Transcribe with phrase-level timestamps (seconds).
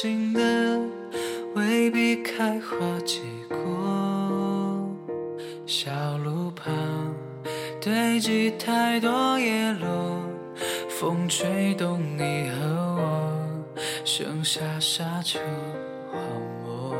[0.00, 0.80] 有时候相信的
[1.54, 4.88] 未必开花结果。
[5.66, 6.72] 小路旁
[7.82, 10.22] 堆积太多叶落，
[10.88, 13.32] 风吹动你和我，
[14.04, 15.38] 剩下沙丘
[16.10, 16.20] 荒
[16.64, 16.96] 漠。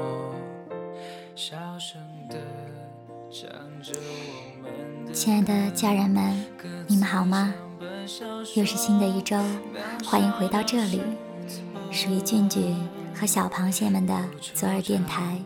[1.34, 1.98] 小声
[2.28, 2.36] 的
[3.30, 3.48] 唱
[3.82, 6.44] 着我们的亲爱的家人们，
[6.86, 7.54] 你们好吗？
[8.54, 9.36] 又是新的一周，
[10.04, 11.00] 欢迎回到这里，
[12.02, 12.74] 属于俊俊
[13.14, 14.14] 和小螃蟹们的
[14.54, 15.36] 左耳电台。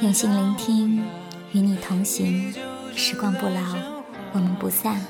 [0.00, 1.04] 用心聆听，
[1.52, 2.52] 与你同行，
[2.96, 3.60] 时光不老，
[4.32, 5.00] 我们不散。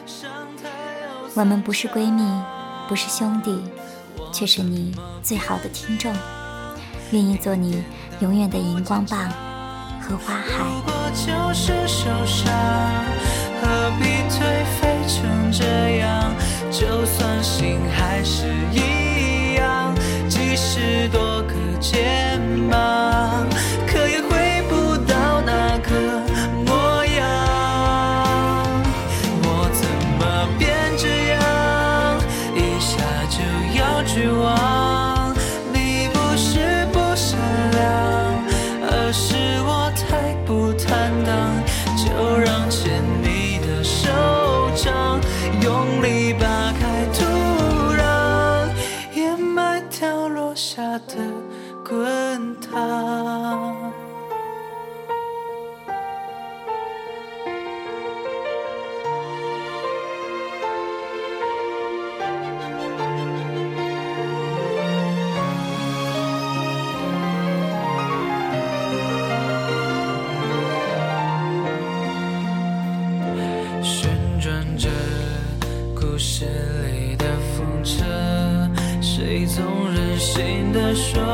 [1.35, 2.23] 我们不是闺蜜，
[2.91, 3.59] 不是兄弟，
[4.31, 6.13] 却是你最好的听众。
[7.13, 7.83] 愿意做你
[8.21, 9.31] 永远的荧光棒
[10.03, 10.59] 和花海。
[10.59, 12.53] 不过就是受伤，
[13.63, 16.35] 何必颓废成这样？
[16.71, 19.30] 就算心还是一样，
[20.73, 22.41] 即使多个肩
[22.71, 23.50] 膀，
[79.33, 81.30] 你总任性的说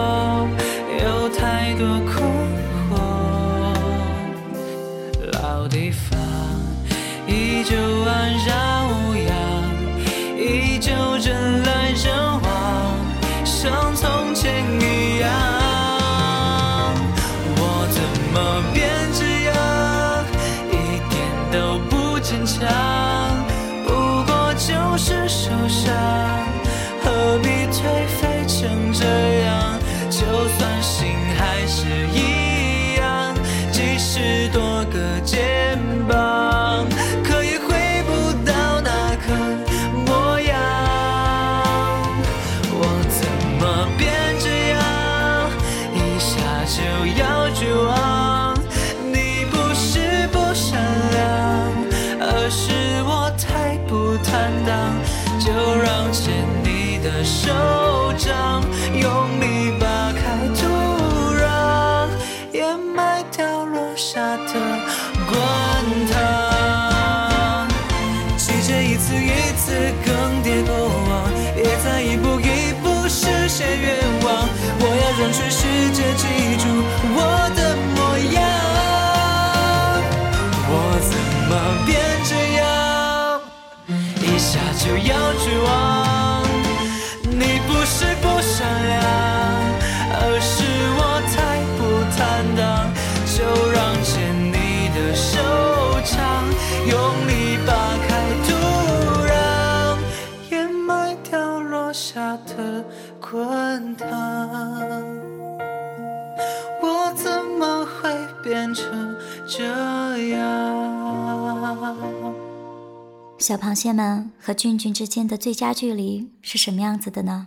[43.97, 45.51] 变这样？
[45.95, 46.35] 一下
[46.67, 46.81] 就
[47.21, 48.55] 要绝望。
[49.13, 50.81] 你不是不善
[51.13, 51.25] 良，
[52.21, 54.95] 而是我太不坦荡。
[55.39, 57.53] 就让牵你的手
[84.97, 85.96] 不要指望。
[113.47, 117.47] 小螃蟹们和俊俊之间的最佳距离是什么样子的呢？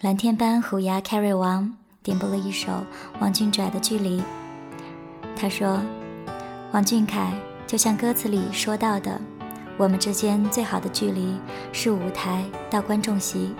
[0.00, 2.84] 蓝天班虎牙 Carry 王点播了一首
[3.20, 4.18] 王俊拽的《距离》，
[5.36, 5.80] 他说
[6.74, 7.32] ：“王俊凯，
[7.68, 9.20] 就像歌词里说到的，
[9.78, 11.36] 我们之间最好的距离
[11.72, 13.54] 是舞台到观众席。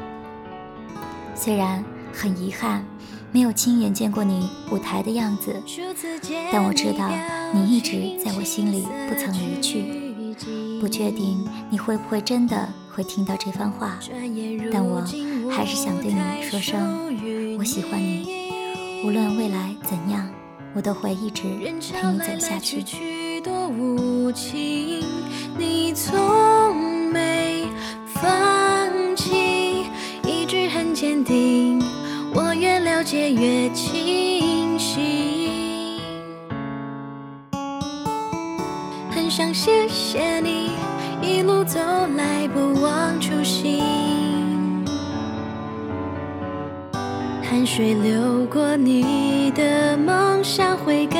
[1.36, 2.84] 虽然很遗憾，
[3.30, 5.62] 没有亲眼见过你舞台的样子，
[6.52, 7.08] 但我知道
[7.54, 10.03] 你一直在我心里不曾离去。
[10.80, 13.98] 不确定你会不会真的会听到这番话，
[14.72, 15.02] 但我
[15.50, 18.44] 还是想对你说声我喜欢你。
[19.04, 20.28] 无论未来怎样，
[20.74, 23.40] 我都会一直陪你走下去。
[23.42, 25.04] 多无情，
[25.58, 27.66] 你从没
[28.06, 29.84] 放弃，
[30.26, 31.82] 一直很坚定，
[32.34, 35.43] 我越了解越清晰。
[39.36, 40.70] 想谢谢你，
[41.20, 41.80] 一路走
[42.16, 43.82] 来不忘初心。
[47.42, 51.18] 汗水流过你的梦想会更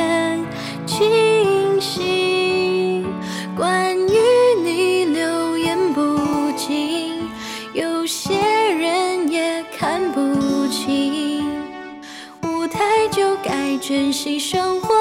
[0.87, 3.05] 清晰。
[3.56, 4.17] 关于
[4.62, 6.17] 你流言不
[6.56, 7.28] 尽，
[7.72, 11.50] 有些人也看不清。
[12.44, 14.94] 舞台就该珍惜，生活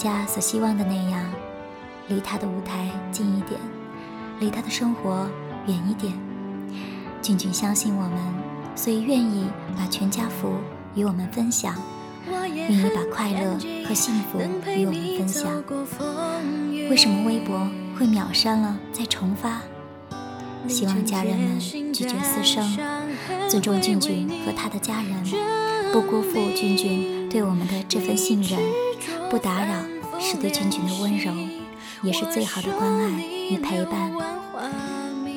[0.00, 1.22] 家所希望的那样，
[2.08, 3.60] 离他的舞台近一点，
[4.38, 5.28] 离他的生活
[5.66, 6.14] 远一点。
[7.20, 8.18] 俊俊相信我们，
[8.74, 10.54] 所以愿意把全家福
[10.94, 11.74] 与我们分享，
[12.26, 14.40] 愿意把快乐和幸福
[14.74, 15.62] 与我们分享。
[16.88, 17.68] 为什么微博
[17.98, 19.60] 会秒删了再重发？
[20.66, 21.60] 希望家人们
[21.92, 22.64] 拒绝私生，
[23.50, 28.58] 尊重俊俊和他的家人，不辜负俊俊对我们的这份信任，
[29.30, 29.74] 不打扰
[30.18, 31.32] 是对俊俊的温柔，
[32.02, 33.08] 也是最好的关爱
[33.48, 34.10] 与陪伴。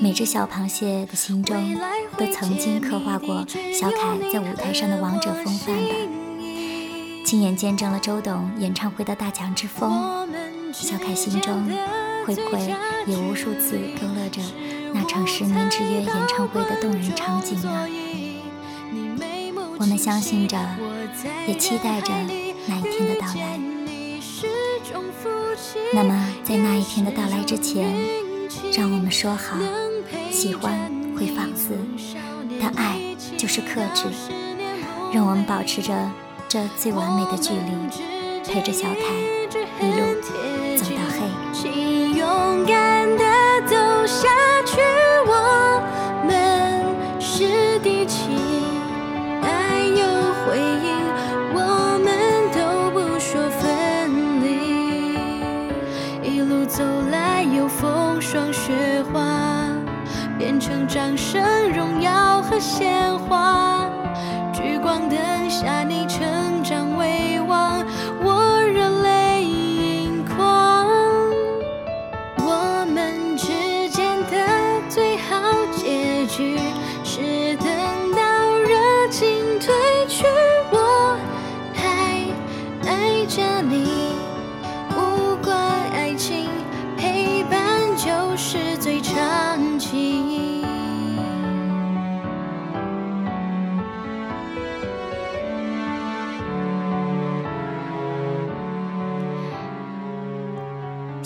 [0.02, 1.56] 每只小螃蟹的心中
[2.18, 5.96] 都曾经刻画过小凯在舞台上的王者风范吧，
[7.24, 10.28] 亲眼见证了周董演唱会的大奖之风，
[10.74, 11.64] 小凯心中
[12.26, 12.76] 会不会
[13.06, 14.42] 也无数次勾勒着
[14.92, 17.88] 那场十年之约演唱会的动人场景呢？
[19.78, 20.58] 我们相信着，
[21.48, 22.12] 也期待着
[22.68, 23.60] 那一天的到来。
[25.96, 27.94] 那么，在那一天的到来之前，
[28.76, 29.58] 让我们说好，
[30.32, 31.78] 喜欢会放肆，
[32.60, 33.00] 但爱
[33.38, 34.06] 就是克制。
[35.14, 35.94] 让我们保持着
[36.50, 38.98] 这最完美的距离，陪着小凯
[60.94, 63.63] 掌声、荣耀和鲜花。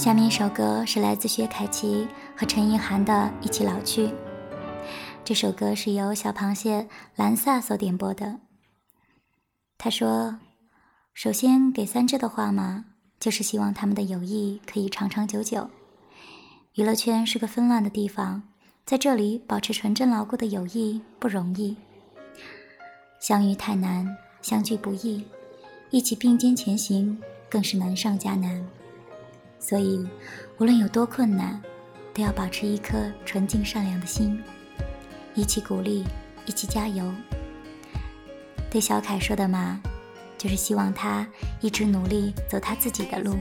[0.08, 3.12] 下面一首歌是来自薛凯琪和陈意涵的
[3.46, 4.08] 《一起老去》。
[5.26, 6.88] 这首歌是由小螃蟹
[7.18, 8.40] 兰萨所点播的。
[9.78, 10.40] 他说
[11.14, 12.86] ：“首先给三只的话嘛，
[13.20, 15.70] 就是希望他们的友谊可以长长久久。
[16.76, 18.44] 娱乐圈是个纷乱的地方，
[18.86, 21.76] 在这里保持纯真牢固的友谊不容易。
[23.20, 25.26] 相遇太难，相聚不易，
[25.90, 28.66] 一起并肩前行更是难上加难。”
[29.60, 30.08] 所以，
[30.60, 31.62] 无论有多困难，
[32.14, 34.42] 都要保持一颗纯净善良的心，
[35.34, 36.04] 一起鼓励，
[36.46, 37.12] 一起加油。
[38.70, 39.82] 对小凯说的嘛，
[40.38, 41.28] 就是希望他
[41.60, 43.36] 一直努力走他自己的路，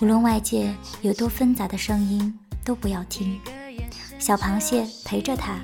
[0.00, 3.40] 无论外界有多纷杂的声音，都不要听。
[4.18, 5.58] 小螃蟹陪着他，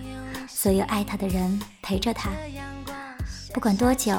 [0.49, 2.31] 所有爱他的人陪着他，
[3.53, 4.13] 不管多久，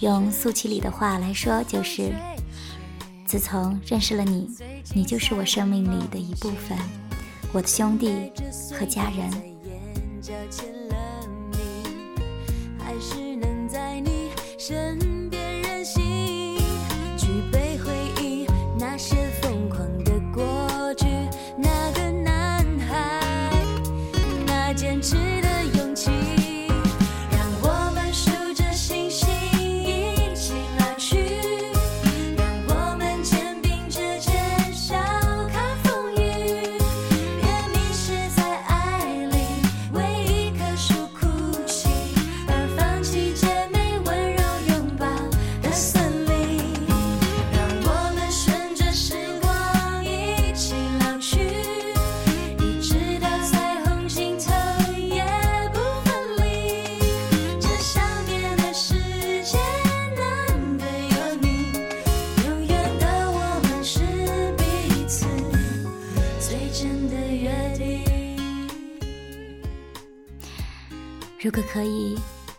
[0.00, 2.12] 用苏七里的话来说，就是。
[3.32, 4.46] 自从认识了你，
[4.92, 6.76] 你就是我生命里的一部分，
[7.50, 8.30] 我的兄弟
[8.78, 9.30] 和家人。
[12.78, 14.98] 还是能在你身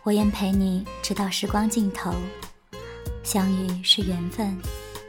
[0.04, 2.12] 我愿陪你直到时光尽头。
[3.22, 4.54] 相遇是缘分，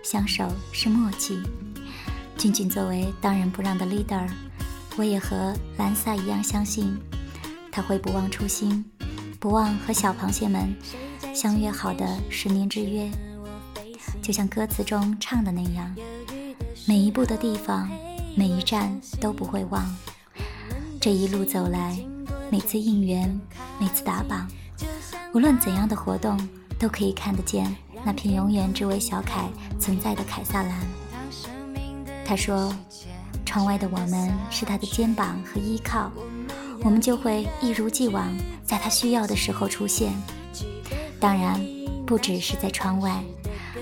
[0.02, 1.38] 相守是默契。
[2.38, 4.26] 俊俊作为当仁不让的 leader，
[4.96, 6.98] 我也和兰萨一样相信，
[7.70, 8.86] 他会不忘初心，
[9.38, 10.74] 不忘和小螃蟹们
[11.34, 13.12] 相约好的十年之约。
[14.22, 15.94] 就像歌词中唱的那样，
[16.88, 17.92] 每一步的地方，
[18.34, 19.94] 每一站都不会忘。
[21.02, 22.00] 这一路走来，
[22.50, 23.38] 每次应援，
[23.78, 24.50] 每次打榜，
[25.36, 26.40] 无论怎样的活动，
[26.80, 27.76] 都可以看得见
[28.06, 30.82] 那片永远只为小凯存在的凯撒兰。
[32.24, 32.74] 他说
[33.46, 36.10] ：“窗外的我们是他的肩膀和依靠，
[36.82, 40.14] 我们就会一如既往在他需要的时候出现。
[41.20, 41.60] 当然，
[42.06, 43.22] 不只是在窗外。”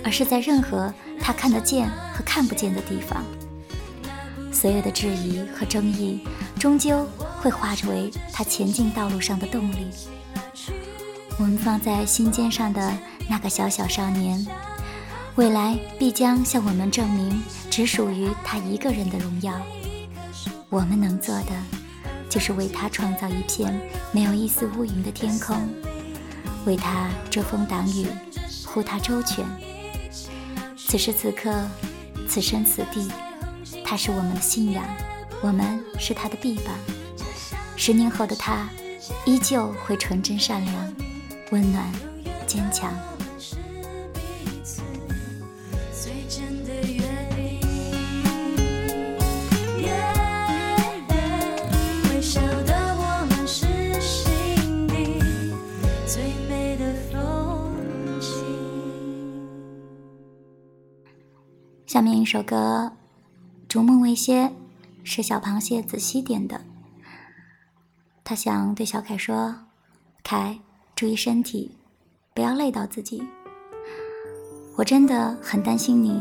[0.03, 0.91] 而是在任何
[1.21, 3.23] 他看得见和看不见的地方，
[4.51, 6.19] 所有的质疑和争议，
[6.59, 7.07] 终究
[7.39, 9.87] 会化为他前进道路上的动力。
[11.39, 12.93] 我们放在心尖上的
[13.27, 14.45] 那个小小少年，
[15.35, 19.53] 未来必将向我们证明，只属于他一个人的荣耀。
[20.69, 21.51] 我们能做的，
[22.29, 23.77] 就是为他创造一片
[24.11, 25.57] 没有一丝乌云的天空，
[26.65, 28.07] 为他遮风挡雨，
[28.65, 29.43] 护他周全。
[30.77, 31.67] 此时此刻，
[32.27, 33.11] 此生此地，
[33.83, 34.85] 他是我们的信仰，
[35.41, 36.75] 我们是他的臂膀。
[37.75, 38.69] 十年后的他，
[39.25, 40.93] 依旧会纯真善良、
[41.53, 41.87] 温暖、
[42.47, 42.91] 坚强。
[61.85, 62.91] 下面一首歌
[63.67, 64.45] 《逐梦未歇》
[65.03, 66.61] 是小螃蟹子熙点的。
[68.23, 69.65] 他想对小凯说
[70.23, 70.59] ：“凯，
[71.03, 71.69] 注意身体，
[72.33, 73.21] 不要累到自己。
[74.77, 76.17] 我真的很担心你，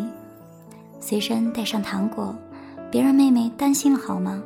[0.99, 2.35] 随身带上糖果，
[2.91, 4.43] 别让妹妹担心了好吗？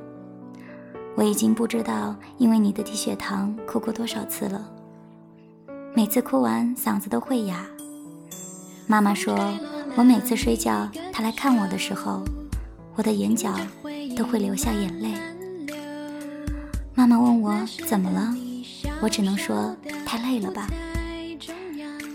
[1.14, 4.70] 我已经不知道因为你的低血糖哭过多少次了，
[5.94, 7.64] 每次哭完嗓子都会哑。
[8.86, 9.34] 妈妈说。”
[9.96, 12.22] 我每次睡觉，她来看我的时候，
[12.94, 13.54] 我的眼角
[14.14, 15.14] 都会流下眼泪。
[16.94, 18.34] 妈妈问我怎么了，
[19.00, 19.74] 我只能说
[20.06, 20.66] 太累了吧。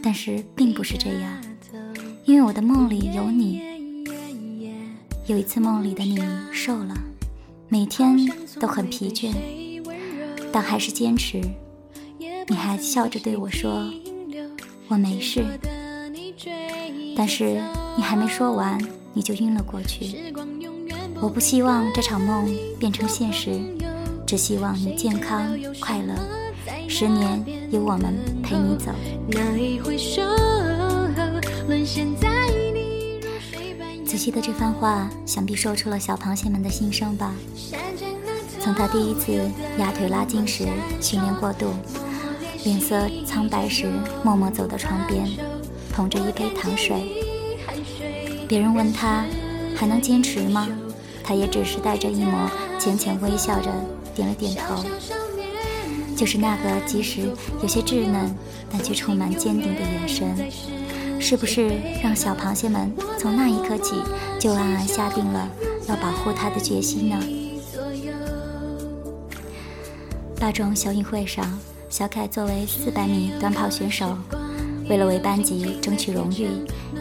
[0.02, 1.32] 但是并不是这样，
[2.26, 3.62] 因为我的梦里有你。
[5.28, 6.20] 有一次梦里的你
[6.52, 6.96] 瘦了，
[7.70, 8.18] 每天
[8.60, 9.32] 都很疲倦，
[10.52, 11.40] 但还是坚持。
[12.48, 13.88] 你还笑着对我说
[14.90, 15.46] ：“我没事。”
[17.16, 17.62] 但是
[17.96, 18.82] 你还没说完，
[19.14, 20.34] 你就晕了过去。
[21.22, 23.62] 我不希望这场梦变成现实，
[24.26, 26.16] 只希望你健康快乐，
[26.94, 28.92] 十年有我们陪你走。
[34.06, 37.34] 仔细的这番话，想必说出了小螃蟹们的心声吧。
[38.60, 40.68] 从他第一次压腿拉筋时
[41.00, 41.72] 训练过度，
[42.66, 43.90] 脸色苍白时
[44.22, 45.26] 默默走到床边。
[45.94, 47.24] 捧着一杯糖水，
[48.50, 49.24] 别人问他
[49.78, 50.68] 还能坚持吗？
[51.24, 53.72] 他也只是带着一抹浅浅微笑着
[54.14, 54.84] 点了点头。
[56.22, 57.22] 就是那个即使
[57.64, 58.32] 有些稚嫩，
[58.72, 60.52] 但却充满坚定的眼神，
[61.20, 61.72] 是不是
[62.04, 63.96] 让小螃蟹们从那一刻起
[64.40, 65.50] 就暗暗下定了
[65.90, 67.20] 要保护他的决心呢？
[70.40, 71.60] 大众小运会上，
[71.90, 74.16] 小凯作为四百米短跑选手。
[74.88, 76.50] 为了为班级争取荣誉，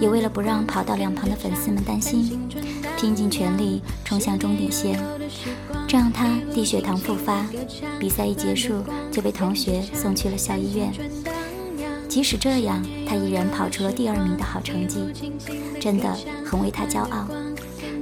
[0.00, 2.48] 也为了不让跑道两旁的粉丝们担心，
[2.96, 4.98] 拼尽全力冲向终点线，
[5.90, 7.44] 这让他低血糖复发，
[7.98, 10.92] 比赛一结束就被同学送去了校医院。
[12.08, 15.00] 即使这样，他依然跑出了第二名的好成绩，
[15.80, 16.16] 真的
[16.46, 17.26] 很为他骄傲，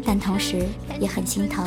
[0.04, 0.66] 但同时
[1.00, 1.64] 也很心疼。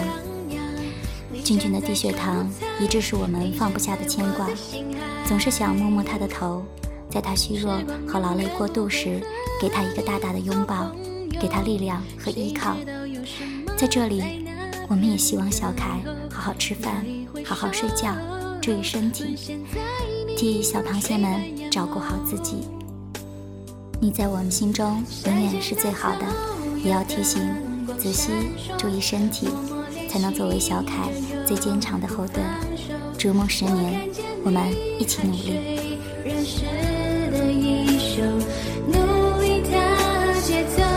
[1.43, 2.47] 俊俊的低血糖
[2.79, 4.47] 一直是我们放不下的牵挂，
[5.25, 6.63] 总是想摸摸他的头。
[7.09, 9.19] 在他虚弱和劳累过度时，
[9.59, 10.91] 给他一个大大的拥抱，
[11.41, 12.77] 给他力量和依靠。
[13.75, 14.45] 在这里，
[14.91, 17.05] 我们也希望小凯好好吃饭，
[17.45, 18.13] 好好睡觉，
[18.61, 19.37] 注意身体，
[20.35, 21.39] 替小螃蟹们
[21.71, 22.67] 照顾好自己。
[24.01, 26.25] 你在我们心中永远是最好的，
[26.83, 27.41] 也要提醒
[27.97, 28.33] 子熙
[28.77, 29.47] 注意身体，
[30.09, 31.09] 才能作为小凯
[31.45, 32.45] 最坚强的后盾。
[33.17, 34.09] 逐梦十年，
[34.43, 34.61] 我们
[34.99, 35.79] 一起努力。
[37.47, 38.23] 一首，
[38.87, 40.90] 努力的节奏。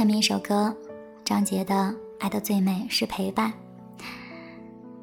[0.00, 0.74] 下面一首歌，
[1.26, 1.74] 张杰的
[2.20, 3.52] 《爱的最美是陪伴》，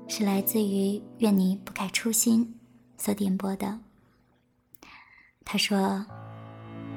[0.07, 2.55] 是来自于“愿你不改初心”
[2.97, 3.77] 所点播的。
[5.45, 6.03] 他说：“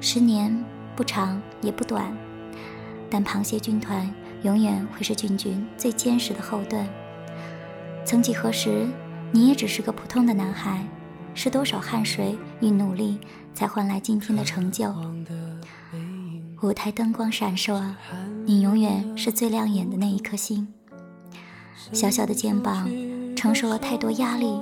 [0.01, 0.51] 十年
[0.95, 2.11] 不长也不短，
[3.07, 4.11] 但螃蟹军团
[4.41, 6.89] 永远会是俊俊最坚实的后盾。
[8.03, 8.87] 曾几何时，
[9.31, 10.83] 你也只是个普通的男孩，
[11.35, 13.19] 是多少汗水与努力
[13.53, 14.91] 才换来今天的成就。”
[16.61, 17.81] 舞台灯光闪烁，
[18.45, 20.67] 你永远是最亮眼的那一颗星。
[21.91, 22.87] 小小的肩膀
[23.35, 24.59] 承受了太多压力，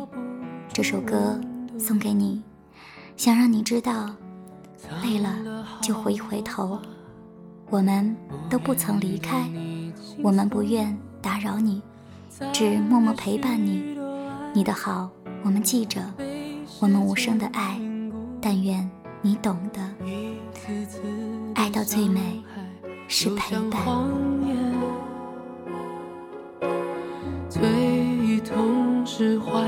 [0.71, 1.37] 这首歌
[1.77, 2.41] 送给你，
[3.17, 4.15] 想让你知道，
[5.03, 6.79] 累了就回一回头。
[7.69, 8.15] 我们
[8.49, 9.49] 都不曾离开，
[10.23, 11.81] 我们不愿打扰你，
[12.53, 13.99] 只默默陪伴你。
[14.53, 15.09] 你的好
[15.43, 16.01] 我们记着，
[16.79, 17.77] 我们无声的爱，
[18.39, 18.89] 但愿
[19.21, 19.81] 你懂得。
[21.59, 22.41] 爱到最美
[23.09, 23.83] 是陪伴，
[27.49, 29.59] 最痛是怀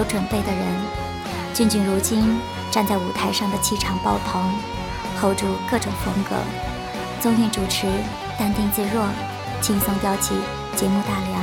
[0.00, 0.66] 有准备的人。
[1.52, 4.42] 俊俊如今站在舞台上的气场爆棚
[5.20, 6.36] ，hold 住各种风格。
[7.20, 7.86] 综艺主持，
[8.38, 9.06] 淡定自若，
[9.60, 10.34] 轻松叼起
[10.74, 11.42] 节目大梁，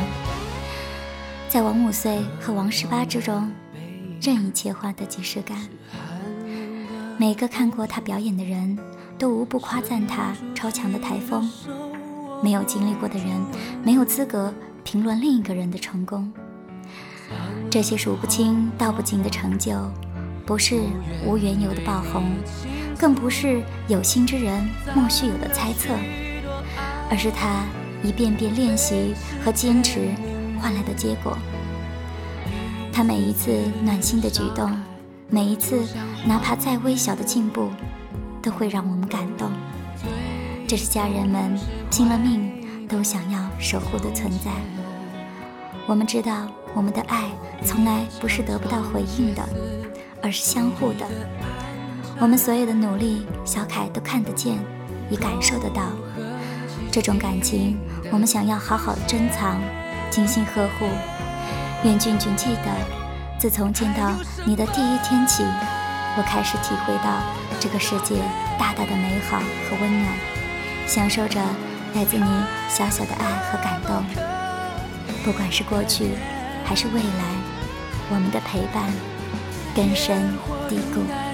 [1.47, 3.51] 在王五岁和王十八之中
[4.19, 5.55] 任意切换的即视感。
[7.15, 8.75] 每个看过他表演的人
[9.19, 11.47] 都无不夸赞他超强的台风。
[12.41, 13.27] 没有经历过的人
[13.83, 14.51] 没有资格
[14.83, 16.31] 评论另一个人的成功。
[17.69, 19.75] 这些数不清道不尽的成就，
[20.45, 20.81] 不是
[21.25, 22.23] 无缘由的爆红，
[22.97, 25.93] 更不是有心之人莫须有的猜测，
[27.11, 27.65] 而是他
[28.01, 29.13] 一遍遍练习
[29.43, 30.09] 和坚持
[30.59, 31.37] 换来的结果。
[32.91, 33.51] 他每一次
[33.83, 34.71] 暖心的举动，
[35.29, 35.85] 每一次
[36.25, 37.69] 哪怕再微小的进步，
[38.41, 39.51] 都会让我们感动。
[40.67, 41.55] 这是家人们
[41.91, 44.51] 拼了命都想要守护的存在。
[45.85, 46.47] 我们知道。
[46.77, 47.23] 我们的爱
[47.65, 49.41] 从来不是得不到回应的，
[50.21, 51.07] 而是相互的。
[52.19, 54.59] 我们所有的努力，小凯都看得见，
[55.09, 55.81] 也感受得到。
[56.91, 57.79] 这种感情，
[58.11, 59.59] 我们想要好好珍藏，
[60.11, 60.85] 精心呵护。
[61.83, 62.69] 愿俊俊记得，
[63.39, 64.11] 自从见到
[64.45, 65.43] 你的第一天起，
[66.15, 67.09] 我开始体会到
[67.59, 68.17] 这个世界
[68.59, 70.13] 大大的美好和温暖，
[70.85, 71.41] 享受着
[71.95, 72.29] 来自你
[72.69, 74.03] 小小的爱和感动。
[75.25, 76.11] 不管是过去。
[76.67, 77.23] 还是未来，
[78.09, 78.91] 我们的陪伴
[79.73, 81.26] 根深蒂固。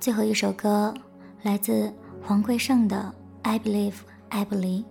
[0.00, 0.94] 最后一首歌
[1.42, 3.14] 来自黄贵胜的
[3.46, 3.96] 《I Believe
[4.30, 4.82] I Believe》。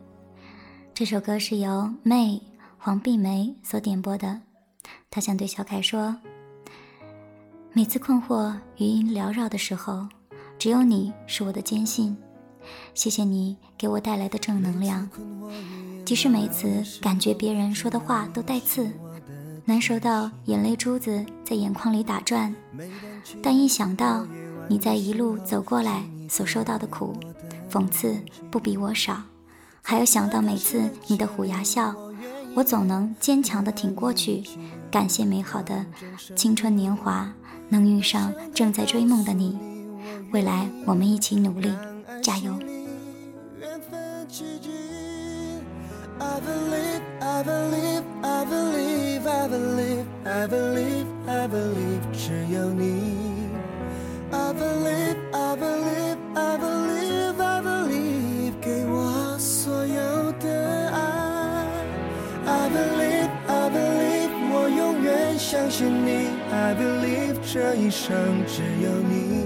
[0.94, 2.40] 这首歌是由 May、
[2.78, 4.40] 黄碧梅所点播的。
[5.10, 6.16] 她想对小凯说：
[7.74, 10.08] 每次困惑、余音缭绕的时候，
[10.60, 12.16] 只有你是我的坚信。
[12.94, 15.10] 谢谢你给我带来的正能量，
[16.06, 18.88] 即使每次感觉别人说的话都带刺，
[19.66, 22.54] 难受到眼泪珠子在眼眶里打转，
[23.42, 24.28] 但一想到
[24.70, 27.16] 你在一路走过来所受到的苦，
[27.72, 28.16] 讽刺
[28.52, 29.24] 不比我少，
[29.82, 31.96] 还有想到每次你的虎牙笑，
[32.56, 34.44] 我总能坚强的挺过去。
[34.92, 35.84] 感谢美好的
[36.36, 37.34] 青春年华，
[37.68, 39.58] 能遇上正在追梦的你，
[40.32, 41.74] 未来我们一起努力。
[42.22, 42.54] 加油！
[43.60, 44.46] 缘分奇
[65.80, 66.28] 信你。
[66.52, 68.14] I believe，这一生
[68.46, 69.46] 只有你。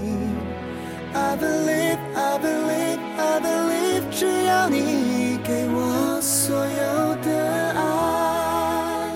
[1.12, 9.12] I believe, I believe, I believe，只要你给我所有的爱。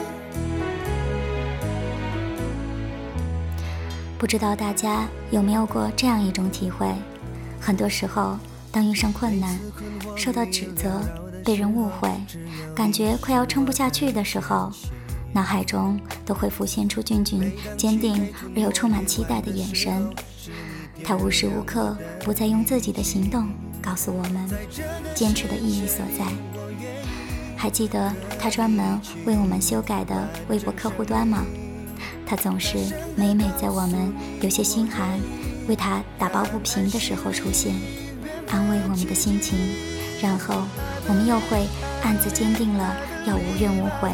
[4.17, 6.87] 不知道大家有没有过这样一种体会？
[7.61, 8.39] 很多时候，
[8.71, 9.59] 当遇上困难、
[10.15, 11.01] 受到指责、
[11.45, 12.09] 被人误会，
[12.77, 14.71] 感觉快要撑不下去的时候，
[15.33, 20.09] 脑海中都会浮现出俊俊坚定而又充满期待的眼神。
[21.05, 23.49] 他无时无刻不在用自己的行动
[23.81, 24.49] 告诉我们
[25.15, 26.27] 坚持的意义所在。
[27.57, 31.45] 还记得他专门为我们修改的微博客户端吗？
[32.27, 32.77] 他总是
[33.17, 35.19] 每每在我们有些心寒、
[35.67, 37.75] 为他打抱不平的时候出现，
[38.51, 39.59] 安慰我们的心情，
[40.21, 40.63] 然后
[41.09, 41.67] 我们又会
[42.03, 42.95] 暗自坚定了
[43.27, 44.11] 要无怨无悔、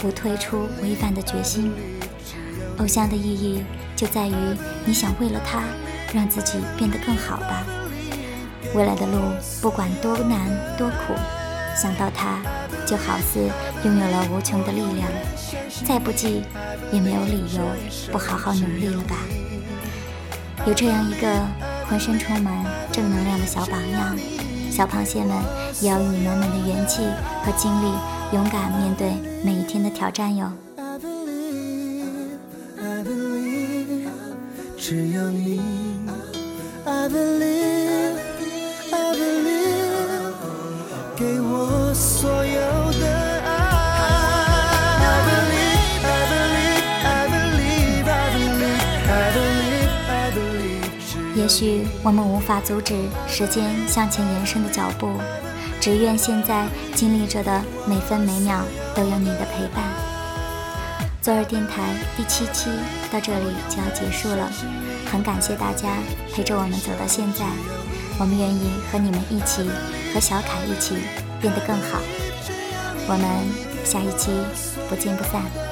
[0.00, 1.72] 不退出违反的决心。
[2.78, 4.34] 偶像的意义就在于
[4.84, 5.62] 你想为了他。
[6.14, 7.62] 让自己变得更好吧。
[8.74, 9.18] 未来的路
[9.60, 10.38] 不管多难
[10.78, 11.12] 多苦，
[11.76, 12.40] 想到他，
[12.86, 13.38] 就好似
[13.84, 15.06] 拥有了无穷的力量。
[15.84, 16.44] 再不济，
[16.90, 17.60] 也没有理由
[18.10, 19.16] 不好好努力了吧。
[20.66, 21.28] 有这样一个
[21.86, 24.16] 浑身充满正能量的小榜样，
[24.70, 25.36] 小螃蟹们
[25.82, 27.02] 也要以满满的元气
[27.44, 27.92] 和精力，
[28.30, 29.12] 勇敢面对
[29.42, 30.52] 每一天的挑战哟。
[51.34, 52.94] 也许我们无法阻止
[53.26, 55.08] 时间向前延伸的脚步，
[55.88, 58.62] 只愿现在经历着的每分每秒
[58.94, 59.82] 都有你的陪伴。
[61.22, 62.68] 左耳电台第七期
[63.10, 64.52] 到这里就要结束了。
[65.10, 65.88] 很感谢大家
[66.30, 67.46] 陪着我们走到现在，
[68.18, 69.62] 我们愿意和你们一起，
[70.12, 70.94] 和小凯一起
[71.40, 72.02] 变得更好。
[73.08, 74.30] 我们下一期
[74.90, 75.67] 不见不散。